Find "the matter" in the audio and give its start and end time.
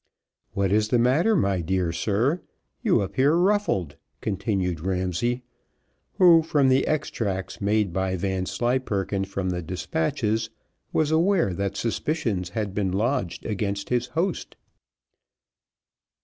0.87-1.35